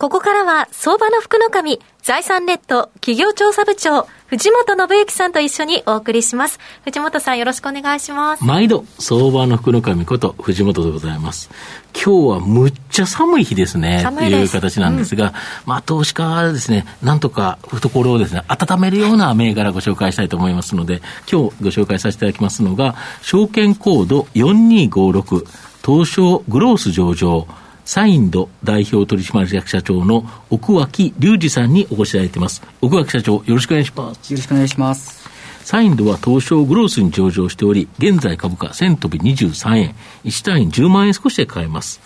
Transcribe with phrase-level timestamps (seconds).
[0.00, 6.58] ここからは相場の福の神財産ネット企業調査部長藤本信之さんと一緒にお送りします。
[6.84, 8.42] 藤本さんよろしくお願いします。
[8.42, 11.50] 毎度、相場の福の神こと藤本でございます。
[11.92, 14.02] 今日はむっちゃ寒い日ですね。
[14.02, 15.32] という形なんですが、うん、
[15.66, 25.44] まあ投資家はですね、なんとか懐をですね、温めるような銘柄ご紹介したいと思いますので、今日ご紹介させていただきますのが、証券コード4256、
[25.84, 27.46] 東証グロース上場、
[27.84, 32.62] サインド代表取締役社長の奥脇隆二さんにお越しいただいています。
[32.80, 34.30] 奥脇社長、よろしくお願いします。
[34.30, 35.20] よろしくお願いします。
[35.64, 42.00] サインドは東証グロースに上場しており、現在株価1000飛び23円、1単位10万円少しで買えます。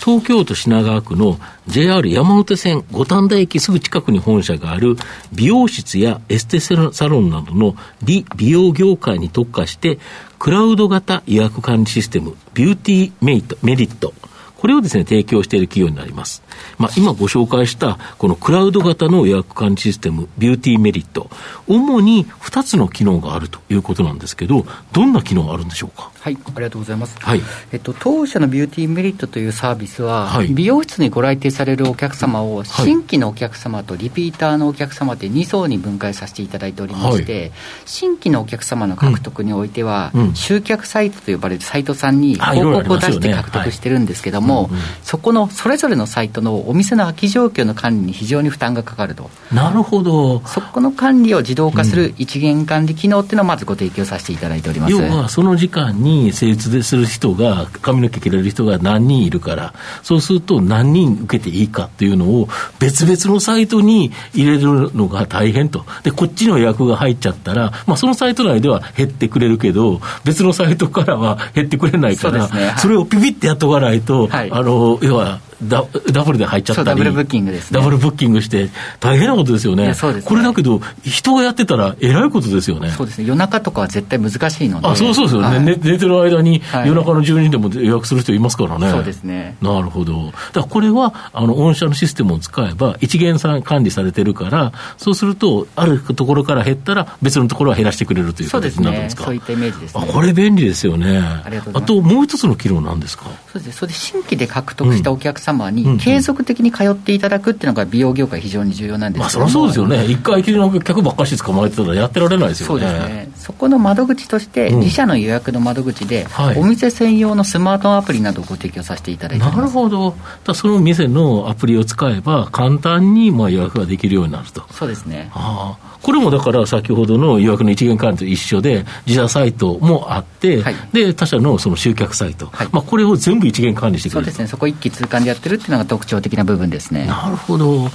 [0.00, 1.38] 東京都品川区の
[1.68, 4.96] JR 山手線五反田駅すぐ近くに本社がある
[5.32, 9.98] 美容室やエステサロンなどの美美容業界に特化して
[10.38, 14.14] クラウド型予約管理システムビューティーメイトメリット
[14.62, 16.40] これをですね、提供している企業になります。
[16.78, 21.28] まあ、今ご紹介した、このクラウド型の予約管理システム、ビューティーメリット、
[21.66, 26.12] 主に2つの機能があるということなんですけど、どんな機能があるんでしょうか？
[26.20, 27.16] はい、ありがとうございます。
[27.18, 27.40] はい。
[27.72, 37.52] えっと、当社のビューティーメリットというサービスは、はい、美容室にご来店されるお客様を、新規のお客様とリピーターのお客様で2層に分解させていただいておりまして、はい、
[37.86, 44.70] 新規のお客様の獲得においては、うん、集客サイトと呼ばれるサイトさんに広告を出して獲得してるんですけども、も、
[45.02, 49.30] そこのそれぞれのサイトのお店の空き状況の管理に非常に負担がかかると。
[49.52, 50.40] なるほど。
[50.46, 54.92] そこの管理を自動化する一元管理機能っていうのをまずご提供させていただいております。
[54.92, 65.84] 要は、その時間に精通でする人が、髪の毛切れる人が何人いるから、そうすると何人受けていいかっていうのを別々のサイトに入れるのが大変と。
[66.02, 74.50] で、こっちの予約が入っちゃったら、まあ、そのサイト内では減ってくれるけど、別のサイトからは減ってくれないから、そ、ねれをピピってやっとかないと、はい、はい。
[74.50, 77.78] あの、要は、ダダブルで入っちゃったりダブルブッキングですね。
[77.78, 79.94] ダブルブッキングして大変なことですよね。
[79.94, 82.90] そうです、ね、これだけど人がやってたらえらいことですよね。
[82.90, 83.26] そうですね。
[83.26, 84.86] 夜中とかは絶対難しいので。
[84.88, 89.56] あそうそうですよね、はい、寝寝てる間に夜中の12時でも予約する人いますからね、そうですね。
[89.60, 90.26] なるほど。
[90.26, 99.24] だからこれはあの御社のシステムを使えば一元さん管理されてるからそうするとあるところから減ったら別のところは減らしてくれるという形になるんですか？
[99.24, 101.18] そう、ね,、いったイメージです、ね、あこれ便利ですよね。
[101.18, 103.24] ありがとうあともう一つの機能なんですか？
[103.52, 103.78] そうです。
[103.78, 112.86] それで新規で獲得したお客様に継続続的に通っていただくっていうのが美容業界非常に重要なんですまあ、そりゃそうですよね、一回きりの客ばっかし捕まえてたらやってられないですよね。
[112.86, 113.30] そうですね。
[113.36, 116.26] そこの窓口として、自社の予約の窓口で、
[116.56, 120.14] お店専用のスマートアプリなどをご提供させていただいてなるほど。
[120.44, 124.64] だその店のアプリを使えば、簡単にまあ予約ができるようになると。
[124.70, 125.30] そうですね。
[125.34, 125.91] ああ。
[126.02, 134.24] これもだから先ほどの予約の一元管理と一緒で、自社サイトもあって、はい、で他社のその集客サイト、はい、まあ、これを全部一元管理してくれる。
[134.26, 137.06] そうですね、そこ一気通貫でやってるっていうのが特徴的な部分ですね。
[137.06, 137.88] なるほど。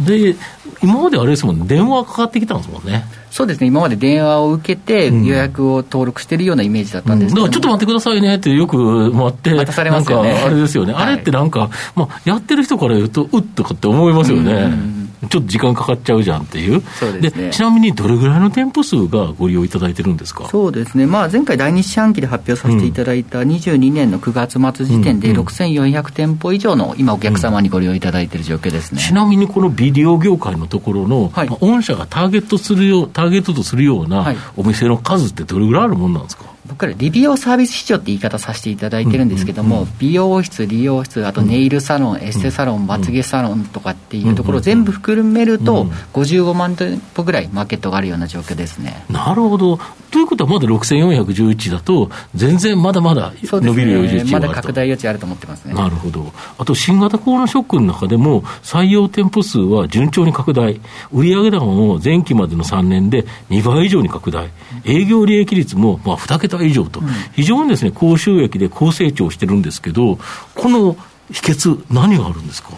[0.00, 0.36] で、
[0.82, 3.04] 今まであれですもんね、電話かかってきたんですもんね。
[3.30, 7.46] そうですね、今まで電話を受けて、予約を登録してるようなイメージだったんですけど、うん。
[7.46, 14.52] うん、ちょっと待ってくださいねって、よく待って、待たされますよね、あれですよね、はい、あれってなんか、まあ、やってる人から言うと、うっとかって思いますよね。
[14.52, 20.48] うんうんちょっと時間かかっちゃうじゃんっていう、そうですね、ちなみにどれぐらいの店舗数がご利用いただいてるんですか？
[20.48, 49.04] そうですね、まあ、前回、第2四半期で発表させていただいた22年の9月末時点で、6400店舗以上の今、お客様にご利用いただいている状況ですね、ちなみにこのビデオ業界のところの、はい、御社がターゲットするよターゲットとするようなお店の数ってどれぐらいあるもんなんですか、僕ら理美容サービス市場って言い方させていただいてるんですけども、美容室、理容室、あとネイルサロン、エステサロン、まつげサロンとかっていうところ、全部含めると、55万店舗ぐらいマーケットがあるような状況ですね。
[49.10, 49.78] なるほど。
[50.10, 55.74] ということは、まだ6411だと、全然まだまだ伸びる余地まだ拡大余地あると思ってますね。
[55.74, 56.32] なるほど。
[56.56, 60.80] あと、新型コロナショックの中でも、採用店舗数は順調に拡大、
[61.12, 64.48] 売上高も前期までの3年で2倍以上に拡大、
[64.84, 67.00] 営業利益率もまあ2桁以上と、
[67.34, 70.18] 非常にですね、高収益で高成長してるんですけど、
[70.54, 70.96] この
[71.32, 72.70] 秘訣何があるんですか？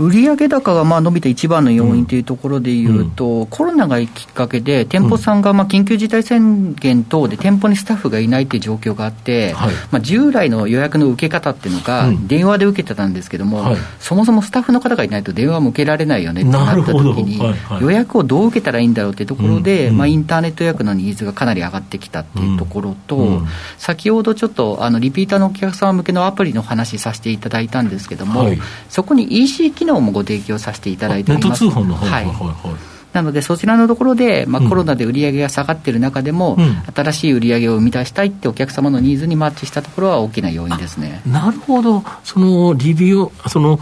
[0.00, 28.50] 売上高がまあ伸びた一番の要因というところでいうと、うん、コロナがきっかけで、店舗さんがまあ緊急事態宣言等で店舗にスタッフがいないという状況があって、はい、まあ、従来の予約の受け方っていうのが、電話で受けてたんですけども、はい、そもそもスタッフの方がいないと電話も受けられないよねってなったときに、はいはい、予約をどう受けたらいいんだろうっていうところで、うん、まあ、インターネット予約のニーズがかなり上がってきたっていうところと、うん、先ほどちょっとあのリピーターのお客様向けのアプリの話させていただいたんですけども、
[28.88, 31.64] そこに EC 機能もご提供させていただいております。
[31.64, 41.20] ネット通販のはい、はいなので、そちらのところで、まあ、コロナで売り上げが下がっている中でも、うん、新しい売り上げを生み出したいってお客様のニーズにマッチしたところは大きな要因ですね。
[41.26, 43.80] なるほど、そのリビュー、その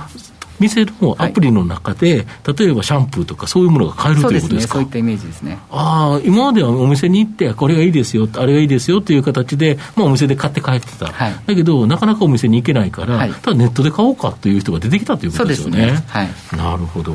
[0.60, 4.74] 店のアプリの中で、はい、例えばシャンプーとかそういうものが買えるということですか？
[4.74, 5.58] そう、ね,、いったイメージですね。
[5.70, 15.86] ああ、今まではお店に行って、これがいいですよ、あれがいいですよという形で、まあ、お店で買って帰ってた、はい、だけど、なかなかお店に行けないから、はい、ただネットで買おうかという人が出てきたということですよね。
[15.86, 16.04] ね。
[16.08, 17.14] はい、なるほど。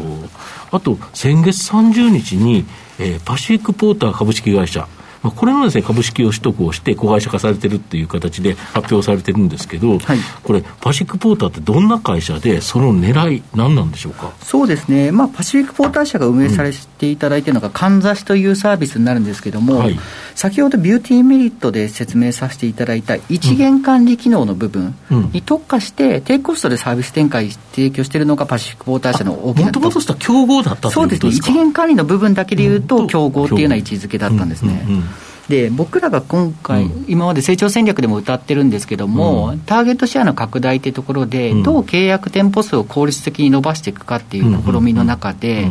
[0.71, 2.65] あと、先月30日に、
[2.99, 4.87] えー、パシフィックポーター株式会社、
[5.23, 14.31] まあ、これのです、ね、株式を取得をして、子会社化されてるっていう形で発表されてるんですけど、はい、これ、パシフィックポーターってどんな会社で、その狙い、何なんでしょうか？
[14.41, 19.97] そうですね、まあ、パシフィックポーター社が運営されていただいているのが、かんざしというサービスになるんですけども、はい、
[20.35, 24.93] 先ほどビューティーメリットで説明させていただいた一元管理機能の部分
[25.31, 34.83] に特化して、低コストでサービス展開、提供しているのがパシフィックポーター社の大きなもともとした競合だったそうですね、一元管理の部分だけでいうと、競合っていうような位置づけだったんですね。
[34.87, 35.03] うんうんうん
[35.49, 45.67] で僕らが今回、うん、今まで成長戦略でも歌ってるんですけども、うん、ターゲットシェアの拡大というところで、うん、どう契約店舗数を効率的に伸ばしていくかっていう試みの中で、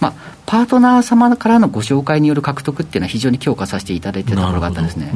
[0.00, 0.14] まあ、
[0.46, 5.12] パートナー様からのご紹介による獲得っていうのは非常に強化させていただいているところがあったんですね。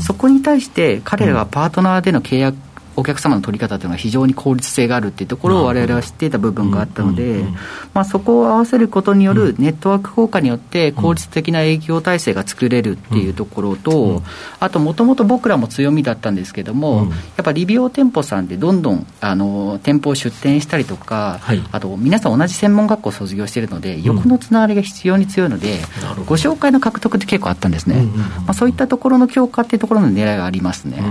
[0.00, 2.56] そこに対して彼らはパートナーでの契約
[2.96, 7.44] お客様の取り方というのは非常に効率性があるっていうところを我々は知っていた部分があったので、
[7.94, 14.22] まあ、そこを合わせることによるネットワーク効果によって効率的な営業体制が作れるっていうところと、
[14.60, 21.40] あともともと僕らも強みだったんですけども、やっぱり利用店舗さんでどんどんあの店舗を出店したりとか、
[21.72, 25.78] あと皆さん同じ専門学校を卒業しているので、横のつながりが必要に強いので、
[26.26, 28.02] ご紹介の獲得って結構あったんですね。
[28.46, 31.02] まあ、そういったところの強化っていうところの狙いがありますね。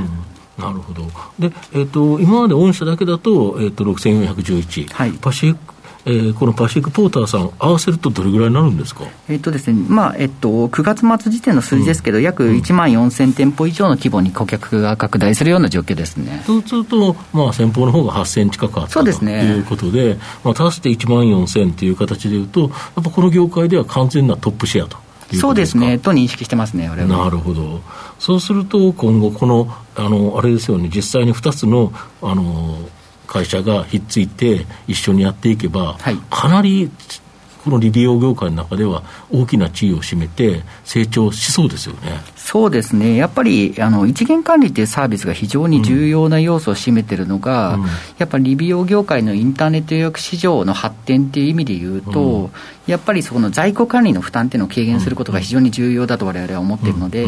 [0.58, 1.04] なるほど。
[1.40, 4.94] で、えっ、ー、と、今まで御社だけだと、えっ、ー、と、6411。
[4.94, 5.12] はい。
[5.14, 5.72] パシフィック
[6.06, 16.44] えー、このパシフィックポーターさん、合わせるとどれぐらいになるんですか、えっとですねまあえっと、9月末時点の数字ですけど、うん、約1万4000店舗以上の規模に顧客が拡大するような状況ですね。
[16.46, 24.98] そうすると、まあ、先方の方が8000近くあったということで、まあ、足して1万4000という形でいうと、やっぱこの業界では完全なトップシェアと。
[25.38, 26.00] そうですね。
[26.00, 27.82] と認識してますね、なるほど、
[28.20, 32.78] そうすると、今後、このあのあれですよね、実際に2つのあの
[33.28, 36.92] 会社がひっついて、一緒にやっていけば、はい、かなり
[37.64, 42.20] この利用業界の中では大きな地位を占めて、成長しそうですよね。
[42.52, 47.86] そうですね、やっぱりあの一元管理というサービスが非常に重要な要素を占めているのが、うん、
[48.18, 52.52] やっぱり利美容業界のインターネット予約市場の発展という意味でいうと、うん、
[52.88, 57.26] やっぱりその在庫管理の負担っていうのを軽減することが非常に重要だとわれわれは思っているので、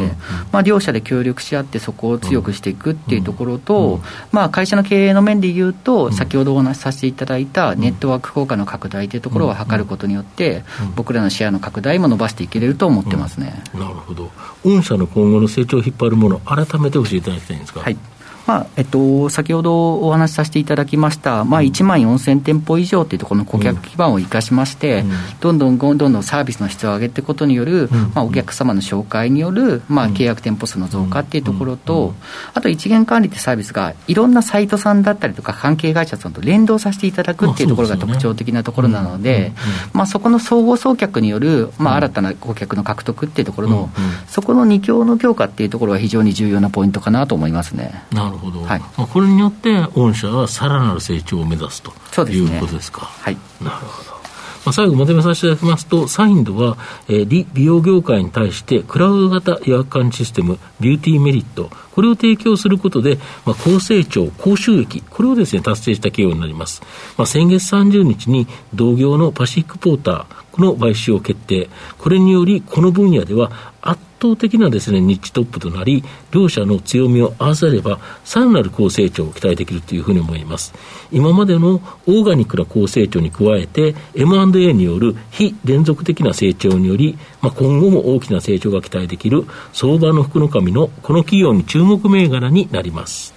[0.51, 4.01] まあ、両者で協力し合って、そこを強くしていくっていうところと、
[4.33, 10.63] まあ、会社の経営の面でいうと、先ほどお話しさせていただいたネットワーク効果の拡大というところを図ることによって、
[10.97, 13.63] 僕らのシェアの拡大も伸ばしていけれると思ってますね。
[13.73, 14.29] なるほど
[14.65, 17.81] 御社の今後の成長を引っ張るもの、改めて教えていただきたいんですか。
[17.81, 17.98] はい
[18.45, 32.13] まあえっと、先ほどお話しさせていただきました、まあ、1万4000店舗以上というところの顧客基盤を生かしまして、うん、どんどんどんどんサービスの質を上げていくことによる、うん、まあ、お客様の紹介による、まあ、契約店舗数の増加っていうところと、
[32.53, 39.53] あと一元管理ってサービスが、いろんなサイトさんだったりとか、関係会社さんと連動させていただくっていうところが特徴的なところなので、
[39.93, 43.89] まあ、そこの総合送客による、まあ、新たな顧客の獲得っていうところの、
[44.27, 48.03] そこの二強の強化っていうところは非常に重要なポイントかなと思いますね。
[48.12, 51.91] なるほど、はいこれによって、御社はさらなる成長を目指すと
[52.27, 53.01] いうことですか。
[53.01, 54.23] はい、なるほど。
[54.65, 56.77] まあ、最後まとめさせていただきますと、サインドは、
[57.09, 66.81] えー、美容業界に対して、クラウド型予約管理システム、ビューティーメリット、これを提供することで、まあ、高成長、高収益、これをですね、達成した企業になります。
[67.17, 71.67] まあ、先月30日に、同業のパシフィックポーター、この買収を決定。
[71.98, 80.74] これにより、この分野では圧倒的なですね、ニッチトップとなり、両者の強みを合わせれば、さらなる高成長を期待できるというふうに思います。
[81.12, 93.33] 今までのオーガニックな高成長に加えて、M&A による非連続的な成長により、まあ、今後も大きな成長が期待できる相場の福の神のこの企業に注目銘柄になります。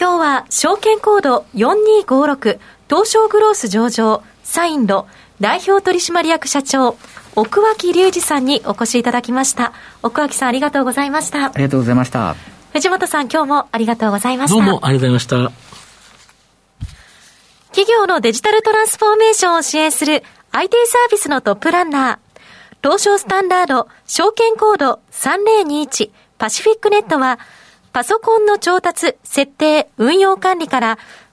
[0.00, 5.08] 今日は証券コード4256東証グロース上場サインド
[5.40, 6.96] 代表取締役社長
[7.36, 9.72] 奥脇隆二さんにお越しいただきました。
[10.02, 11.46] 奥脇さんありがとうございました。
[11.46, 12.34] ありがとうございました。
[12.72, 14.56] 藤本さん今日もありがとうございました。
[14.56, 15.68] どうもありがとうございました。
[17.70, 22.18] 企業のデジタルトランスフォーメーションを支援する IT サービスのトップランナー
[22.82, 27.38] 東証スタンダード証券コード3021パシフィックネットは
[27.92, 30.98] パソコンの調達、設定、運用管理から